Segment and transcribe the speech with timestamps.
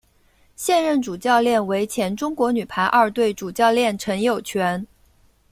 [0.55, 4.83] 现任主教练为前中国女排二队主教练陈友泉。